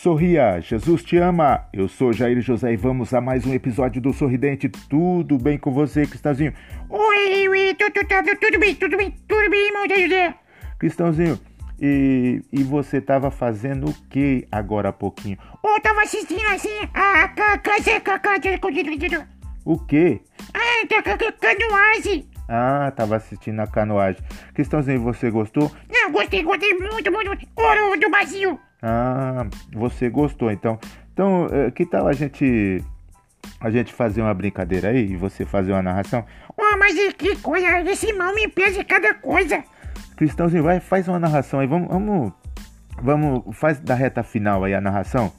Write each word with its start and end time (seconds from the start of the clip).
Sorria, 0.00 0.58
Jesus 0.62 1.04
te 1.04 1.18
ama. 1.18 1.68
Eu 1.74 1.86
sou 1.86 2.10
Jair 2.10 2.40
José 2.40 2.72
e 2.72 2.76
vamos 2.76 3.12
a 3.12 3.20
mais 3.20 3.44
um 3.44 3.52
episódio 3.52 4.00
do 4.00 4.14
Sorridente. 4.14 4.66
Tudo 4.66 5.36
bem 5.36 5.58
com 5.58 5.70
você, 5.70 6.06
Cristãozinho? 6.06 6.54
Oi, 6.88 7.46
oi, 7.46 7.74
tudo, 7.74 7.92
tudo, 7.92 8.36
tudo 8.40 8.58
bem, 8.58 8.74
tudo 8.76 8.96
bem, 8.96 9.14
tudo 9.28 9.50
bem, 9.50 9.66
irmão 9.66 9.86
Jair 9.86 10.08
José. 10.08 10.34
Cristãozinho, 10.78 11.38
e, 11.78 12.42
e 12.50 12.62
você 12.62 12.98
tava 12.98 13.30
fazendo 13.30 13.90
o 13.90 13.94
que 14.08 14.48
agora 14.50 14.88
há 14.88 14.92
pouquinho? 14.92 15.36
Eu 15.62 15.78
tava 15.82 16.00
assistindo 16.00 16.46
assim 16.46 16.70
a 16.94 17.28
canoagem. 17.28 18.58
O 19.66 19.78
quê? 19.80 20.22
Ah, 20.54 20.86
canoagem. 21.38 22.26
Ah, 22.48 22.90
tava 22.96 23.16
assistindo 23.16 23.60
a 23.60 23.66
canoagem. 23.66 24.22
Cristãozinho, 24.54 25.02
você 25.02 25.30
gostou? 25.30 25.70
Não, 25.92 26.10
gostei, 26.10 26.42
gostei 26.42 26.72
muito, 26.72 27.12
muito, 27.12 27.28
muito. 27.28 27.46
Ouro 27.54 28.00
do 28.00 28.08
Brasil. 28.08 28.58
Ah, 28.82 29.46
você 29.72 30.08
gostou, 30.08 30.50
então. 30.50 30.78
Então, 31.12 31.46
eh, 31.50 31.70
que 31.70 31.84
tal 31.84 32.06
a 32.06 32.12
gente 32.12 32.82
a 33.60 33.70
gente 33.70 33.92
fazer 33.92 34.22
uma 34.22 34.32
brincadeira 34.32 34.88
aí 34.88 35.12
e 35.12 35.16
você 35.16 35.44
fazer 35.44 35.72
uma 35.72 35.82
narração? 35.82 36.24
Oh, 36.56 36.76
mas 36.78 36.94
que 37.14 37.36
coisa, 37.36 37.80
esse 37.82 38.12
mal 38.12 38.34
me 38.34 38.48
pede 38.48 38.82
cada 38.84 39.14
coisa. 39.14 39.62
Cristãozinho, 40.16 40.62
vai, 40.62 40.80
faz 40.80 41.08
uma 41.08 41.18
narração 41.18 41.60
aí. 41.60 41.66
Vamos, 41.66 41.88
vamos, 41.88 42.32
vamos, 43.02 43.56
faz 43.56 43.78
da 43.78 43.94
reta 43.94 44.22
final 44.22 44.64
aí 44.64 44.74
a 44.74 44.80
narração. 44.80 45.32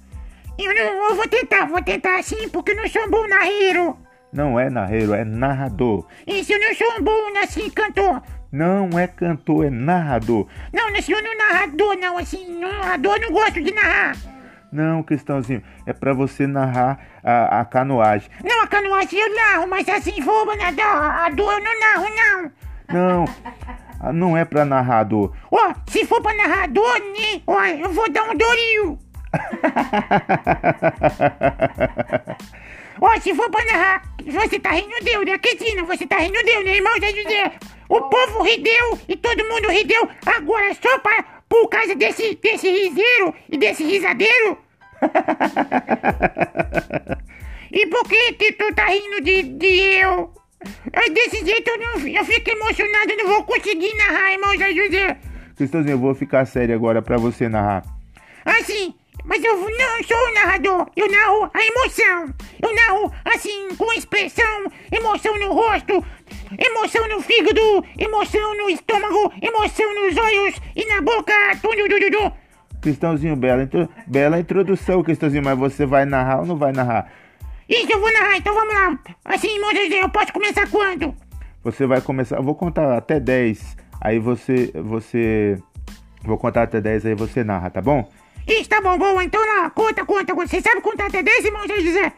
Eu 0.58 0.74
não, 0.74 1.10
eu 1.10 1.16
vou 1.16 1.28
tentar, 1.28 1.66
vou 1.66 1.82
tentar 1.82 2.20
assim, 2.20 2.48
porque 2.50 2.72
eu 2.72 2.76
não 2.76 2.88
sou 2.88 3.04
um 3.04 3.10
bom 3.10 3.28
narreiro. 3.28 3.98
Não 4.32 4.60
é 4.60 4.70
narreiro, 4.70 5.14
é 5.14 5.26
narrador. 5.26 6.06
Isso, 6.26 6.54
eu 6.54 6.60
não 6.60 6.74
sou 6.74 6.88
um 7.00 7.04
bom, 7.04 7.38
assim, 7.44 7.70
cantor. 7.70 8.22
Não 8.52 9.00
é 9.00 9.08
cantor, 9.08 9.66
é 9.66 9.70
narrador. 9.70 10.46
Não, 10.74 10.92
não 10.92 11.02
sou 11.02 11.16
um 11.16 11.38
narrador, 11.38 11.96
não, 11.98 12.18
assim, 12.18 12.60
narrador 12.60 13.18
não 13.22 13.32
gosto 13.32 13.62
de 13.62 13.74
narrar. 13.74 14.18
Não, 14.72 15.04
Cristãozinho, 15.04 15.62
é 15.86 15.94
pra 15.94 16.14
você 16.14 16.48
narrar 16.48 17.00
a, 17.24 17.62
a 17.62 17.66
canoagem. 17.66 18.30
Não, 18.44 18.62
a 18.62 18.68
canoagem 18.68 19.20
eu 19.20 19.36
narro, 19.36 19.68
mas 19.68 19.88
assim, 19.88 20.20
vou 20.22 20.46
nadar, 20.58 21.26
a 21.26 21.30
dor 21.30 21.54
eu 21.54 21.64
não 21.64 21.80
narro, 21.80 22.08
não. 22.16 22.52
Não, 22.94 23.26
não 24.14 24.38
é 24.38 24.44
pra 24.44 24.66
narrador. 24.66 25.34
Ó, 25.50 25.58
oh, 25.58 25.74
se 25.90 26.06
for 26.06 26.22
pra 26.22 26.34
narrador, 26.34 27.00
né, 27.00 27.42
ó, 27.48 27.64
eu 27.66 27.94
vou 27.94 28.12
dar 28.12 28.24
um 28.24 28.36
dorio. 28.36 29.00
Ó, 33.00 33.20
se 33.20 33.34
for 33.34 33.50
pra 33.50 33.64
narrar, 33.66 34.04
você 34.26 34.60
tá 34.60 34.72
rindo 34.72 35.04
deu, 35.04 35.26
né? 35.26 35.38
Cristina, 35.38 35.84
você 35.84 36.06
tá 36.06 36.18
rindo 36.18 36.44
deu, 36.44 36.64
né, 36.64 36.76
irmão 36.76 36.94
Zé 37.00 37.12
José? 37.12 37.52
O 37.90 38.02
povo 38.02 38.44
rideu 38.44 39.00
e 39.08 39.16
todo 39.16 39.48
mundo 39.48 39.70
rideu. 39.70 40.08
Agora 40.26 40.74
só 40.74 41.00
pra, 41.00 41.24
por 41.48 41.68
causa 41.68 41.96
desse, 41.96 42.36
desse 42.36 42.70
riseiro 42.70 43.34
e 43.50 43.58
desse 43.58 43.84
risadeiro? 43.84 44.58
e 47.72 47.88
por 47.88 48.08
que, 48.08 48.34
que 48.34 48.54
tu 48.54 48.74
tá 48.74 48.86
rindo 48.86 49.22
de, 49.22 49.44
de 49.44 49.80
eu? 50.00 50.34
É 50.94 51.10
desse 51.10 51.44
jeito 51.44 51.70
eu, 51.70 51.80
não, 51.80 52.08
eu 52.08 52.24
fico 52.24 52.52
emocionado, 52.52 53.16
não 53.18 53.28
vou 53.28 53.44
conseguir 53.44 53.94
narrar, 53.96 54.32
irmão 54.32 54.58
Zé 54.58 54.74
José. 54.74 55.18
Cristãozinho, 55.56 55.94
eu 55.94 56.00
vou 56.00 56.14
ficar 56.14 56.46
sério 56.46 56.76
agora 56.76 57.02
pra 57.02 57.18
você 57.18 57.50
narrar. 57.50 57.84
Assim, 58.46 58.94
mas 59.24 59.44
eu 59.44 59.56
não 59.56 60.04
sou 60.04 60.18
o 60.18 60.34
narrador, 60.34 60.88
eu 60.96 61.10
narro 61.10 61.50
a 61.54 61.66
emoção. 61.66 62.34
Eu 62.62 62.76
narro 62.76 63.14
assim, 63.26 63.76
com 63.78 63.92
expressão, 63.94 64.66
emoção 64.92 65.38
no 65.40 65.54
rosto, 65.54 66.04
emoção 66.58 67.08
no 67.08 67.22
fígado, 67.22 67.86
emoção 67.98 68.58
no 68.58 68.70
estômago, 68.70 69.34
emoção 69.42 69.94
nos 69.96 70.18
olhos 70.18 70.56
e 70.76 70.86
na 70.86 71.02
boca. 71.02 71.34
Cristãozinho, 72.82 73.36
bela, 73.36 73.64
intro... 73.64 73.88
bela 74.08 74.40
introdução, 74.40 75.04
Cristãozinho, 75.04 75.44
mas 75.44 75.58
você 75.58 75.86
vai 75.86 76.06
narrar 76.06 76.40
ou 76.40 76.46
não 76.46 76.58
vai 76.58 76.72
narrar? 76.72 77.12
Isso, 77.70 77.92
eu 77.92 78.00
vou 78.00 78.12
narrar, 78.12 78.38
então 78.38 78.54
vamos 78.54 78.74
lá. 78.74 79.00
Assim, 79.24 79.56
irmão 79.56 79.72
José, 79.74 80.02
eu 80.02 80.10
posso 80.10 80.34
começar 80.34 80.68
quando? 80.70 81.16
Você 81.64 81.86
vai 81.86 82.02
começar, 82.02 82.38
eu 82.38 82.44
vou 82.44 82.56
contar 82.56 82.98
até 82.98 83.20
10, 83.20 83.78
aí 84.02 84.18
você, 84.18 84.72
você, 84.74 85.62
vou 86.24 86.38
contar 86.38 86.64
até 86.64 86.82
10, 86.82 87.06
aí 87.06 87.16
você 87.16 87.44
narra, 87.44 87.70
tá 87.70 87.82
bom? 87.82 88.10
Isso, 88.48 88.70
tá 88.70 88.80
bom, 88.82 88.98
bom. 88.98 89.22
Então 89.22 89.46
lá, 89.46 89.70
conta, 89.70 90.06
conta. 90.06 90.34
Você 90.34 90.62
sabe 90.62 90.80
contar 90.82 91.08
até 91.08 91.22
10, 91.22 91.46
irmão 91.46 91.68
Zé 91.68 91.82
José? 91.82 92.14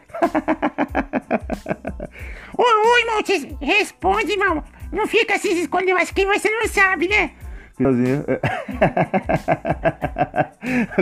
ô, 2.56 2.62
ô, 2.62 2.98
irmão, 2.98 3.20
você 3.24 3.56
responde, 3.60 4.30
irmão. 4.32 4.62
Não 4.92 5.06
fica 5.06 5.38
se 5.38 5.48
escondendo, 5.48 5.98
acho 5.98 6.14
que 6.14 6.26
você 6.26 6.50
não 6.50 6.68
sabe, 6.68 7.08
né? 7.08 7.32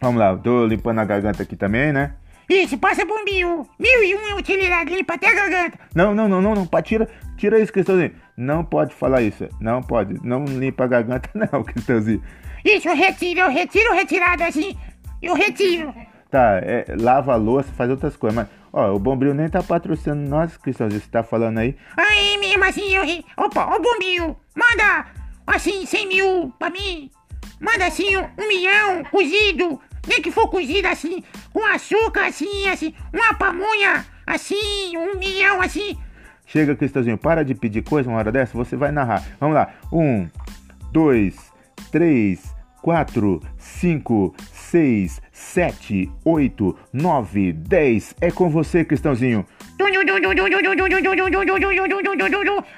Vamos 0.00 0.20
lá, 0.20 0.36
tô 0.36 0.66
limpando 0.66 1.00
a 1.00 1.04
garganta 1.04 1.42
aqui 1.42 1.56
também, 1.56 1.92
né? 1.92 2.14
Isso, 2.48 2.78
passa 2.78 3.04
por 3.04 3.22
mil. 3.24 3.68
E 3.78 4.14
um 4.14 4.36
utilidade 4.36 4.94
limpa 4.94 5.14
até 5.14 5.28
a 5.28 5.34
garganta. 5.34 5.78
Não, 5.94 6.14
não, 6.14 6.26
não, 6.26 6.40
não, 6.40 6.54
não. 6.54 6.82
Tira, 6.82 7.06
tira 7.36 7.60
isso, 7.60 7.72
Cristãozinho. 7.72 8.12
Não 8.36 8.64
pode 8.64 8.94
falar 8.94 9.20
isso. 9.20 9.46
Não 9.60 9.82
pode. 9.82 10.14
Não 10.26 10.44
limpa 10.46 10.84
a 10.84 10.86
garganta, 10.86 11.28
não, 11.34 11.62
Cristãozinho. 11.62 12.22
Isso, 12.64 12.88
eu 12.88 12.96
retiro, 12.96 13.40
eu 13.40 13.50
retiro 13.50 13.94
retirado 13.94 14.44
assim. 14.44 14.76
Eu 15.20 15.34
retiro. 15.34 15.94
Tá, 16.30 16.60
é, 16.62 16.86
lava 16.98 17.32
a 17.32 17.36
louça, 17.36 17.70
faz 17.72 17.90
outras 17.90 18.16
coisas. 18.16 18.36
Mas, 18.36 18.48
ó, 18.72 18.94
o 18.94 18.98
Bombril 18.98 19.34
nem 19.34 19.48
tá 19.48 19.62
patrocinando 19.62 20.28
nós, 20.28 20.56
Cristãozinho. 20.56 21.02
Você 21.02 21.10
tá 21.10 21.22
falando 21.22 21.58
aí? 21.58 21.76
Aí 21.96 22.38
mesmo 22.38 22.64
assim, 22.64 22.94
eu. 22.94 23.04
Opa, 23.36 23.76
ô 23.76 23.80
Bombril, 23.80 24.36
manda 24.56 25.06
assim 25.46 25.84
100 25.84 26.08
mil 26.08 26.52
pra 26.58 26.70
mim. 26.70 27.10
Manda 27.60 27.86
assim 27.86 28.16
um 28.16 28.48
milhão 28.48 29.04
cozido 29.10 29.80
nem 30.08 30.22
que 30.22 30.30
for 30.30 30.48
cozida 30.48 30.90
assim, 30.90 31.22
com 31.52 31.64
açúcar 31.64 32.26
assim, 32.26 32.68
assim, 32.68 32.94
uma 33.12 33.34
pamonha 33.34 34.04
assim, 34.26 34.96
um 34.96 35.18
milhão 35.18 35.60
assim. 35.60 35.96
Chega, 36.46 36.74
Cristãozinho, 36.74 37.18
para 37.18 37.44
de 37.44 37.54
pedir 37.54 37.82
coisa 37.82 38.08
uma 38.08 38.18
hora 38.18 38.32
dessa, 38.32 38.56
você 38.56 38.74
vai 38.74 38.90
narrar. 38.90 39.22
Vamos 39.38 39.54
lá. 39.54 39.68
Um, 39.92 40.26
dois, 40.90 41.36
três, 41.92 42.54
quatro, 42.80 43.42
cinco, 43.58 44.34
seis, 44.50 45.20
sete, 45.30 46.10
oito, 46.24 46.74
nove, 46.90 47.52
dez. 47.52 48.14
É 48.18 48.30
com 48.30 48.48
você, 48.48 48.82
Cristãozinho. 48.82 49.44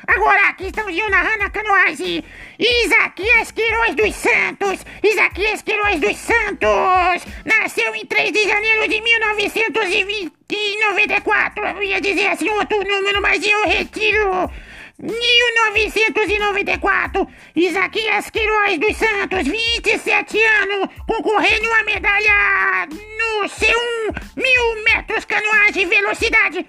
Agora, 0.06 0.52
Cristãozinho 0.54 1.10
narrando 1.10 1.44
a 1.44 1.50
canoagem. 1.50 2.24
Isaquias 2.58 3.50
Queiroz 3.50 3.94
dos 3.94 4.14
Santos. 4.14 4.86
Isaquias 5.02 5.60
Queiroz 5.62 6.00
dos 6.00 6.16
Santos. 6.16 7.26
Nasceu 7.44 7.94
em 7.94 8.06
3 8.06 8.32
de 8.32 8.48
janeiro 8.48 8.88
de 8.88 8.98
1994. 9.00 11.64
Eu 11.64 11.82
ia 11.82 12.00
dizer 12.00 12.28
assim 12.28 12.48
outro 12.50 12.82
número, 12.84 13.20
mas 13.20 13.44
eu 13.44 13.68
retiro. 13.68 14.48
1994, 15.00 17.26
Isaquias 17.56 18.28
Queiroz 18.28 18.78
dos 18.78 18.94
Santos, 18.98 19.48
27 19.48 20.44
anos, 20.44 20.90
concorrendo 21.06 21.72
a 21.72 21.84
medalha 21.84 22.86
no 22.86 23.48
C1, 23.48 24.14
mil 24.36 24.84
metros 24.84 25.24
canoagem 25.24 25.88
velocidade. 25.88 26.66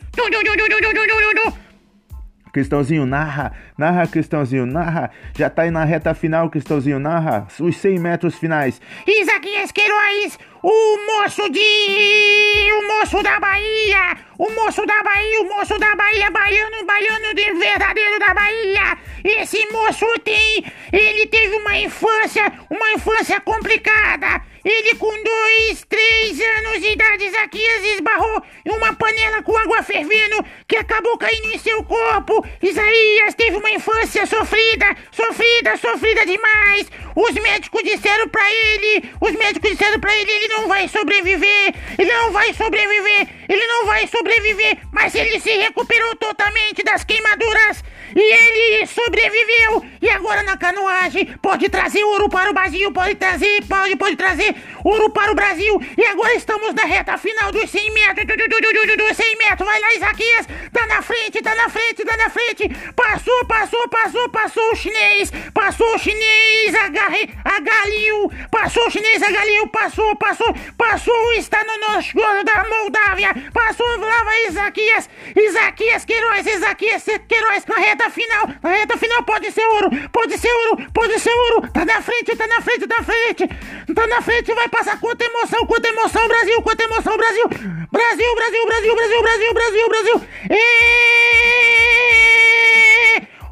Cristãozinho, 2.54 3.06
narra, 3.06 3.54
narra, 3.78 4.08
Cristãozinho, 4.08 4.66
narra. 4.66 5.12
Já 5.38 5.50
tá 5.50 5.62
aí 5.64 5.72
na 5.72 5.84
reta 5.86 6.14
final, 6.14 6.50
Cristãozinho, 6.50 7.00
narra. 7.00 7.48
Os 7.60 7.78
100 7.78 8.00
metros 8.00 8.36
finais. 8.36 8.82
Isaquias 9.08 9.72
Queiroz, 9.72 10.38
o 10.64 10.98
moço 11.08 11.50
de. 11.50 12.72
O 12.72 12.88
moço 12.88 13.24
da 13.24 13.40
Bahia, 13.40 14.18
o 14.38 14.50
moço 14.52 14.86
da 14.86 15.04
Bahia, 15.04 15.42
o 15.42 15.46
moço 15.46 15.78
da 15.78 15.96
Bahia, 15.96 16.30
baiano, 16.30 16.86
baiano 16.86 17.34
de 17.34 17.54
verdadeiro 17.54 18.20
da 18.20 18.34
Bahia. 18.34 18.98
Esse 19.24 19.66
moço 19.72 20.06
tem. 20.24 20.64
Ele 20.92 21.26
teve 21.28 21.56
uma 21.56 21.78
infância, 21.78 22.52
uma 22.70 22.92
infância 22.94 23.40
complicada. 23.42 24.42
Ele 24.64 24.96
com 24.96 25.12
dois, 25.24 25.84
três 25.90 26.40
anos 26.40 26.82
de 26.82 26.92
idade, 26.92 27.26
Isaquias 27.26 27.84
esbarrou 27.96 28.44
em 28.64 28.72
uma 28.72 28.94
panela 28.94 29.42
com 29.42 29.58
água 29.58 29.82
fervendo 29.82 30.46
que 30.68 30.76
acabou 30.76 31.18
caindo 31.18 31.52
em 31.52 31.58
seu 31.58 31.84
corpo. 31.84 32.46
Isaías 32.62 33.34
teve 33.34 33.58
uma 33.58 33.72
infância 33.72 34.24
sofrida, 34.28 34.86
sofrida, 35.12 35.78
sofrida 35.78 36.26
demais. 36.28 36.92
Os 37.16 37.32
médicos 37.32 37.82
disseram 37.84 38.30
pra 38.30 38.44
ele, 38.52 39.10
os 39.20 39.32
médicos 39.32 39.72
disseram 39.72 40.00
pra 40.00 40.16
ele, 40.16 40.32
ele 40.32 40.51
não 40.52 40.68
vai 40.68 40.88
sobreviver, 40.88 41.74
ele 41.98 42.12
não 42.12 42.32
vai 42.32 42.54
sobreviver, 42.54 43.28
ele 43.50 43.68
não 43.68 43.86
vai 43.86 44.08
sobreviver. 44.08 44.78
Mas 44.92 45.16
ele 45.16 45.40
se 45.40 45.52
recuperou 45.52 46.16
totalmente 46.16 46.84
das 46.84 47.04
queimaduras 47.04 47.84
e 48.16 48.20
ele 48.20 48.61
sobreviveu. 49.06 49.86
E 50.02 50.10
agora 50.10 50.44
na 50.44 50.58
canoagem 50.58 51.26
pode 51.42 51.70
trazer 51.70 52.04
ouro 52.04 52.30
para 52.30 52.50
o 52.50 52.54
Brasil, 52.54 52.92
pode 52.92 53.16
trazer, 53.16 53.64
pode, 53.68 53.96
pode 53.96 54.16
trazer 54.16 54.56
ouro 54.84 55.10
para 55.10 55.32
o 55.32 55.36
Brasil. 55.36 55.82
E 55.98 56.06
agora 56.06 56.34
estamos 56.34 56.74
na 56.74 56.84
reta 56.84 57.18
final 57.18 57.52
dos 57.52 57.70
100 57.70 57.94
metros, 57.94 58.26
do, 58.26 58.36
do, 58.36 58.48
do, 58.48 58.88
do, 58.88 58.98
do 58.98 59.14
100 59.14 59.38
metros. 59.38 59.68
Vai 59.68 59.80
lá, 59.80 59.94
Isaquias, 59.94 60.48
tá 60.72 60.88
na 60.88 61.02
frente, 61.02 61.42
tá 61.42 61.56
na 61.56 61.70
frente, 61.70 62.06
tá 62.06 62.18
na 62.18 62.30
frente. 62.30 62.70
Passou, 62.96 63.46
passou, 63.46 63.88
passou, 63.90 64.30
passou 64.30 64.72
o 64.72 64.76
chinês, 64.76 65.32
passou 65.54 65.96
o 65.96 66.00
chinês, 66.00 66.76
agarre, 66.76 67.30
agaliu, 67.44 68.32
passou 68.50 68.88
o 68.88 68.92
chinês, 68.92 69.22
agaliu, 69.22 69.68
passou, 69.68 70.16
passou, 70.16 70.56
passou, 70.78 71.34
está 71.34 71.64
no 71.64 71.78
nosso 71.88 72.12
da 72.44 72.64
Moldávia, 72.68 73.34
passou, 73.54 73.88
lá 73.98 74.24
vai 74.24 74.48
Isaquias, 74.48 75.10
Isaquias 75.36 76.06
Queiroz, 76.06 76.46
Isaquias 76.46 77.04
Queiroz 77.28 77.66
na 77.66 77.76
reta 77.76 78.10
final, 78.10 78.50
na 78.62 78.70
reta 78.70 78.91
final 78.98 79.24
pode 79.24 79.52
ser 79.52 79.66
ouro, 79.66 79.90
pode 80.12 80.38
ser 80.38 80.52
ouro, 80.52 80.88
pode 80.94 81.20
ser 81.20 81.34
ouro, 81.34 81.68
tá 81.72 81.86
na 81.86 82.02
frente, 82.02 82.36
tá 82.36 82.48
na 82.48 82.62
frente, 82.62 82.88
tá 82.88 82.98
na 82.98 83.04
frente, 83.04 83.48
tá 83.94 84.08
na 84.08 84.22
frente, 84.22 84.54
vai 84.54 84.68
passar. 84.70 85.00
Quanta 85.00 85.26
emoção, 85.26 85.66
quanta 85.66 85.88
emoção, 85.88 86.28
Brasil, 86.28 86.62
quanta 86.62 86.84
emoção, 86.84 87.18
Brasil, 87.18 87.46
Brasil, 87.92 88.36
Brasil, 88.36 88.66
Brasil, 88.66 88.96
Brasil, 88.96 89.22
Brasil, 89.22 89.54
Brasil, 89.54 89.90
Brasil, 89.90 90.22
e... 90.50 91.92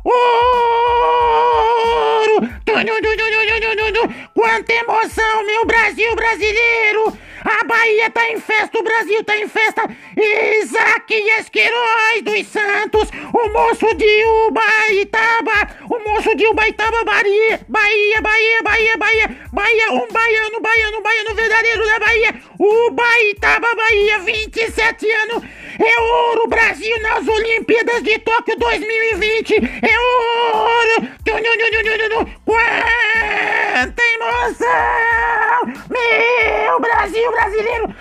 ouro, 0.04 0.50
quanta 4.34 4.74
emoção, 4.74 5.46
meu 5.46 5.66
Brasil 5.66 6.16
brasileiro, 6.16 6.89
Bahia 8.00 8.10
tá 8.12 8.30
em 8.30 8.40
festa, 8.40 8.80
o 8.80 8.84
Brasil 8.84 9.24
tá 9.26 9.38
em 9.38 9.48
festa. 9.50 9.84
Isaquias 10.16 11.50
Queiroz 11.50 12.22
dos 12.24 12.48
Santos, 12.48 13.10
o 13.34 13.50
moço 13.50 13.94
de 13.94 14.24
Ubaitaba, 14.48 15.70
o 15.90 16.00
moço 16.00 16.34
de 16.34 16.48
Ubaitaba, 16.48 17.04
Bahia, 17.04 17.60
Bahia, 17.68 18.22
Bahia, 18.22 18.64
Bahia, 18.64 18.98
Bahia, 18.98 19.38
Bahia, 19.52 19.92
um 19.92 20.08
baiano, 20.08 20.62
baiano, 20.62 21.02
baiano 21.02 21.36
verdadeiro 21.36 21.86
da 21.86 22.00
Bahia, 22.00 22.36
Ubaitaba, 22.58 23.68
Bahia, 23.76 24.20
27 24.20 25.12
anos. 25.12 25.44
É 25.78 26.00
ouro, 26.00 26.48
Brasil, 26.48 27.02
nas 27.02 27.28
Olimpíadas 27.28 28.02
de 28.02 28.18
Tóquio 28.20 28.58
2020. 28.58 29.56
É 29.56 30.00
ouro. 30.00 31.10
Quanta 32.46 34.02
emoção! 34.02 35.89
Brasil 37.10 37.32
brasileiro! 37.32 37.96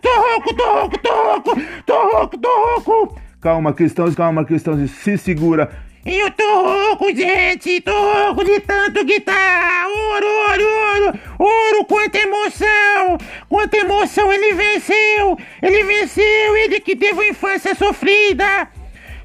Tô 0.00 0.08
rouco, 0.08 0.54
tô 0.54 0.64
rouco, 0.64 0.98
tô 0.98 1.10
rouco, 1.10 1.60
tô 1.84 2.10
rouco, 2.12 2.38
tô 2.38 2.48
rouco! 2.48 3.20
Calma, 3.40 3.72
cristãos, 3.72 4.14
calma, 4.14 4.44
cristãos, 4.44 4.88
se 4.90 5.18
segura. 5.18 5.68
Eu 6.06 6.30
tô 6.30 6.62
rouco, 6.62 7.12
gente, 7.12 7.80
tô 7.80 7.90
rouco 7.90 8.44
de 8.44 8.60
tanto 8.60 9.04
guitar. 9.04 9.86
Ouro, 9.88 10.26
ouro, 10.26 10.64
ouro, 10.64 11.18
ouro, 11.38 11.84
quanta 11.84 12.18
emoção, 12.18 13.18
quanta 13.48 13.76
emoção 13.76 14.32
ele 14.32 14.54
venceu, 14.54 15.36
ele 15.60 15.82
venceu, 15.82 16.56
ele 16.56 16.78
que 16.78 16.94
teve 16.94 17.14
uma 17.14 17.26
infância 17.26 17.74
sofrida. 17.74 18.68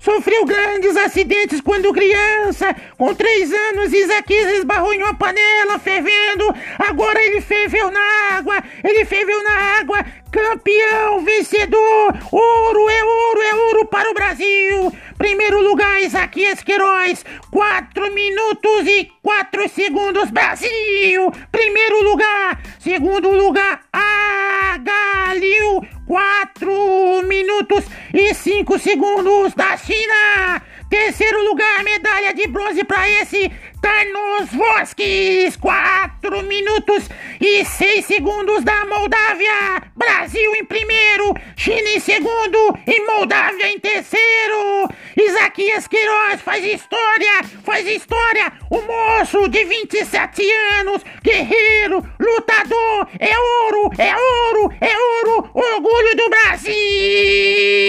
Sofreu 0.03 0.43
grandes 0.43 0.97
acidentes 0.97 1.61
quando 1.61 1.93
criança. 1.93 2.75
Com 2.97 3.15
três 3.15 3.53
anos, 3.53 3.93
Isaquias 3.93 4.57
esbarrou 4.57 4.93
em 4.93 5.01
uma 5.01 5.13
panela 5.13 5.79
fervendo. 5.79 6.53
Agora 6.77 7.23
ele 7.23 7.39
ferveu 7.39 7.89
na 7.89 8.01
água. 8.33 8.61
Ele 8.83 9.05
ferveu 9.05 9.41
na 9.41 9.79
água. 9.79 10.05
Campeão, 10.29 11.23
vencedor. 11.23 12.17
Ouro 12.29 12.89
é 12.89 13.03
ouro, 13.05 13.41
é 13.43 13.55
ouro 13.55 13.85
para 13.85 14.11
o 14.11 14.13
Brasil. 14.13 14.91
Primeiro 15.17 15.61
lugar, 15.61 16.01
Isaquias 16.01 16.61
Queiroz. 16.61 17.23
4 17.49 18.13
minutos 18.13 18.85
e 18.85 19.09
4 19.21 19.69
segundos, 19.69 20.29
Brasil. 20.31 21.31
Primeiro 21.49 22.03
lugar. 22.03 22.61
Segundo 22.77 23.31
lugar, 23.31 23.79
Agalil. 23.93 25.92
4 26.05 27.23
minutos 27.23 27.85
e 28.13 28.33
5 28.33 28.79
segundos 28.79 29.53
da 29.53 29.77
China. 29.77 30.61
Terceiro 30.93 31.43
lugar, 31.45 31.83
medalha 31.83 32.35
de 32.35 32.45
bronze 32.45 32.83
para 32.83 33.09
esse 33.09 33.51
Tarnos 33.81 34.51
Voskis. 34.51 35.57
4 35.57 36.43
minutos 36.43 37.09
e 37.41 37.65
6 37.65 38.05
segundos 38.05 38.63
da 38.63 38.85
Moldávia. 38.85 39.81
Brasil 39.95 40.55
em 40.55 40.63
primeiro, 40.63 41.33
China 41.57 41.89
em 41.89 41.99
segundo 41.99 42.77
e 42.85 43.01
Moldávia 43.07 43.71
em 43.71 43.79
terceiro. 43.79 44.87
Isaquias 45.17 45.87
Queiroz 45.87 46.41
faz 46.41 46.63
história, 46.63 47.43
faz 47.63 47.87
história. 47.87 48.53
O 48.69 48.79
moço 48.81 49.47
de 49.49 49.65
27 49.65 50.43
anos, 50.79 51.01
guerreiro, 51.23 52.07
lutador, 52.19 53.07
é 53.17 53.35
ouro, 53.35 53.91
é 53.97 54.15
ouro, 54.15 54.71
é 54.79 54.95
ouro, 54.95 55.49
orgulho 55.55 56.15
do 56.17 56.29
Brasil. 56.29 57.82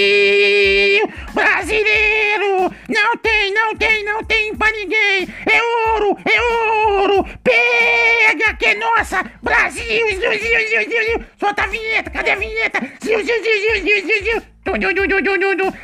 Solta 11.41 11.63
a 11.65 11.67
vinheta, 11.67 12.11
cadê 12.11 12.31
a 12.31 12.37
vinheta? 12.37 12.81
Ziu, 13.03 13.19
ziu, 13.25 13.43
ziu, 13.43 13.61
ziu, 13.61 13.75
ziu, 13.83 14.07
ziu, 14.07 14.23
ziu. 14.25 14.43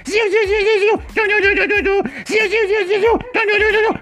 Ziu, 0.04 0.28
ziu, 0.30 0.40
ziu, 2.68 2.86
ziu, 2.86 2.86
ziu. 2.86 3.00
Ziu. 3.00 3.18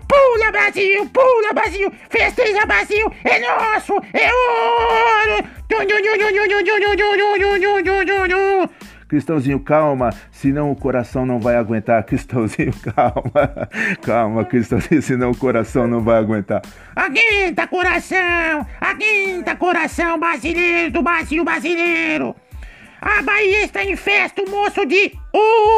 Pula, 0.09 0.51
Brasil, 0.53 1.07
pula, 1.13 1.53
Brasil. 1.53 1.93
Festeja, 2.11 2.65
Brasil. 2.67 3.13
É 3.25 3.39
nosso, 3.41 3.95
é 4.15 4.33
ouro. 4.33 5.45
Cristãozinho, 9.09 9.59
calma, 9.59 10.11
senão 10.31 10.71
o 10.71 10.77
coração 10.77 11.25
não 11.25 11.41
vai 11.41 11.57
aguentar. 11.57 12.05
Cristãozinho, 12.05 12.75
calma, 12.95 13.69
calma, 14.03 14.45
Cristãozinho, 14.45 15.01
senão 15.01 15.31
o 15.31 15.37
coração 15.37 15.89
não 15.89 16.03
vai 16.03 16.19
aguentar. 16.19 16.61
Aguenta, 16.95 17.67
coração! 17.67 18.67
Aguenta, 18.79 19.57
coração 19.57 20.21
brasileiro 20.21 20.93
do 20.93 21.03
Brasil 21.03 21.43
brasileiro! 21.43 22.37
A 23.01 23.23
Bahia 23.23 23.65
está 23.65 23.83
em 23.83 23.97
festa, 23.97 24.43
o 24.43 24.51
moço 24.51 24.85
de 24.85 25.13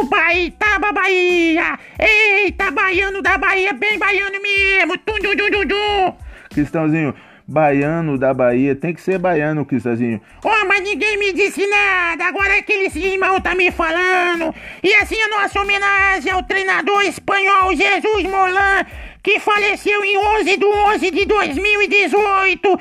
Ubaitaba, 0.01 0.91
Bahia! 0.93 1.79
Eita, 2.01 2.73
baiano 2.73 3.23
da 3.23 3.39
Bahia, 3.39 3.73
bem 3.73 3.97
baiano 3.97 4.43
mesmo! 4.43 4.99
Tum, 4.99 5.19
tum, 5.21 5.37
tum, 5.37 5.51
tum, 5.51 5.69
tum. 5.69 6.17
Cristãozinho, 6.49 7.15
baiano 7.51 8.17
da 8.17 8.33
Bahia, 8.33 8.77
tem 8.77 8.95
que 8.95 9.03
ser 9.03 9.19
baiano, 9.19 9.67
Cristãozinho. 9.67 10.21
Oh, 10.45 10.67
mas 10.69 10.83
ninguém 10.83 11.19
me 11.19 11.33
disse 11.33 11.67
nada. 11.67 12.27
Agora 12.27 12.57
é 12.57 12.63
que 12.63 12.73
esse 12.73 13.01
irmão 13.01 13.41
tá 13.41 13.57
me 13.57 13.73
falando. 13.73 14.55
E 14.81 14.95
assim 14.95 15.21
a 15.21 15.29
nossa 15.29 15.61
homenagem 15.61 16.31
ao 16.31 16.45
treinador 16.45 17.03
espanhol 17.03 17.75
Jesus 17.75 18.23
Molan, 18.23 18.87
que 19.21 19.41
faleceu 19.41 20.05
em 20.05 20.17
11 20.17 20.57
de 20.57 20.65
11 20.65 21.11
de 21.11 21.27
2018. 21.27 22.81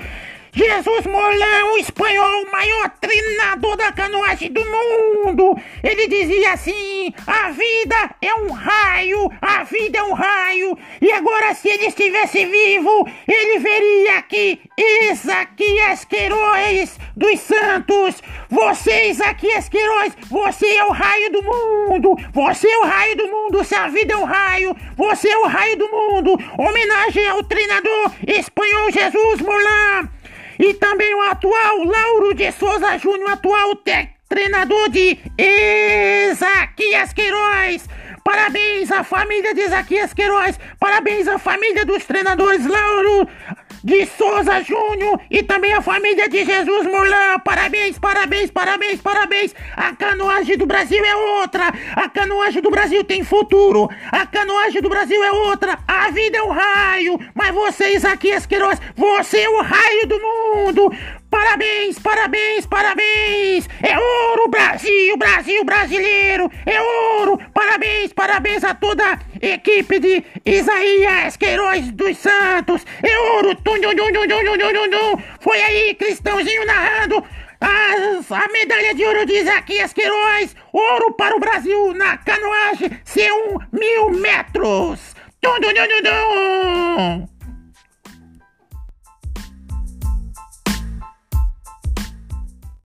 Jesus 0.53 1.05
Molan, 1.05 1.65
o 1.73 1.77
espanhol, 1.77 2.45
maior 2.51 2.89
treinador 2.99 3.77
da 3.77 3.91
canoagem 3.91 4.51
do 4.51 4.61
mundo. 4.65 5.55
Ele 5.83 6.07
dizia 6.07 6.53
assim: 6.53 7.13
a 7.27 7.51
vida 7.51 8.15
é 8.21 8.33
um 8.33 8.51
raio, 8.51 9.31
a 9.41 9.63
vida 9.63 9.99
é 9.99 10.03
um 10.03 10.13
raio. 10.13 10.77
E 11.01 11.11
agora, 11.11 11.53
se 11.53 11.69
ele 11.69 11.85
estivesse 11.85 12.45
vivo, 12.45 13.07
ele 13.27 13.59
veria 13.59 14.21
que 14.23 14.59
Isaquias 14.77 16.05
Queiroz 16.05 16.97
dos 17.15 17.39
Santos, 17.41 18.21
você, 18.49 19.09
Isaquias 19.09 19.69
Queiroz, 19.69 20.13
você 20.29 20.67
é 20.75 20.85
o 20.85 20.91
raio 20.91 21.31
do 21.31 21.43
mundo. 21.43 22.15
Você 22.33 22.67
é 22.67 22.77
o 22.79 22.85
raio 22.85 23.15
do 23.17 23.27
mundo. 23.27 23.63
Se 23.63 23.75
a 23.75 23.87
vida 23.87 24.13
é 24.13 24.17
um 24.17 24.23
raio, 24.23 24.75
você 24.95 25.29
é 25.29 25.37
o 25.37 25.47
raio 25.47 25.77
do 25.77 25.87
mundo. 25.89 26.31
Homenagem 26.57 27.27
ao 27.27 27.43
treinador 27.43 28.11
espanhol 28.27 28.91
Jesus 28.91 29.41
Molan. 29.41 30.18
E 30.59 30.73
também 30.73 31.15
o 31.15 31.21
atual 31.21 31.83
Lauro 31.85 32.33
de 32.33 32.51
Souza 32.51 32.97
Júnior, 32.97 33.31
atual 33.31 33.75
te- 33.77 34.09
treinador 34.27 34.89
de 34.89 35.17
Ezaquias 35.37 37.13
Queiroz. 37.13 37.87
Parabéns 38.29 38.91
à 38.91 39.03
família 39.03 39.55
de 39.55 39.61
Isaquias 39.61 40.13
Queiroz. 40.13 40.59
Parabéns 40.79 41.27
à 41.27 41.39
família 41.39 41.83
dos 41.83 42.05
treinadores 42.05 42.63
Lauro 42.63 43.27
de 43.83 44.05
Souza 44.05 44.61
Júnior 44.61 45.19
e 45.31 45.41
também 45.41 45.73
a 45.73 45.81
família 45.81 46.29
de 46.29 46.45
Jesus 46.45 46.85
Morlan. 46.85 47.39
Parabéns, 47.43 47.97
parabéns, 47.97 48.51
parabéns, 48.51 49.01
parabéns. 49.01 49.55
A 49.75 49.95
canoagem 49.95 50.57
do 50.57 50.67
Brasil 50.67 51.03
é 51.03 51.15
outra. 51.15 51.73
A 51.95 52.07
canoagem 52.07 52.61
do 52.61 52.69
Brasil 52.69 53.03
tem 53.03 53.23
futuro. 53.23 53.89
A 54.11 54.27
canoagem 54.27 54.79
do 54.79 54.89
Brasil 54.89 55.23
é 55.23 55.31
outra. 55.31 55.79
A 55.87 56.11
vida 56.11 56.37
é 56.37 56.43
o 56.43 56.49
raio. 56.49 57.19
Mas 57.33 57.51
você, 57.51 57.95
Isaquias 57.95 58.45
Queiroz, 58.45 58.79
você 58.95 59.39
é 59.39 59.49
o 59.49 59.63
raio 59.63 60.05
do 60.05 60.19
mundo. 60.19 60.93
Parabéns, 61.39 61.97
parabéns, 61.97 62.65
parabéns! 62.65 63.69
É 63.81 63.97
ouro, 63.97 64.49
Brasil, 64.49 65.15
Brasil 65.15 65.63
brasileiro! 65.63 66.51
É 66.65 66.81
ouro! 66.81 67.39
Parabéns, 67.53 68.11
parabéns 68.11 68.61
a 68.65 68.75
toda 68.75 69.13
a 69.13 69.17
equipe 69.41 69.99
de 69.99 70.21
Isaías 70.45 71.37
Queiroz 71.37 71.93
dos 71.93 72.17
Santos! 72.17 72.85
É 73.01 73.17
ouro! 73.31 73.55
Tum. 73.55 73.71
Foi 75.39 75.61
aí, 75.61 75.95
Cristãozinho 75.95 76.65
narrando 76.65 77.23
as, 77.61 78.29
a 78.33 78.49
medalha 78.49 78.93
de 78.93 79.05
ouro 79.05 79.25
de 79.25 79.35
Isaquias 79.35 79.93
Queiroz! 79.93 80.53
Ouro 80.73 81.13
para 81.13 81.37
o 81.37 81.39
Brasil 81.39 81.93
na 81.93 82.17
canoagem 82.17 82.89
C1 83.05 83.65
mil 83.71 84.09
metros! 84.09 85.15
Tum. 85.41 85.55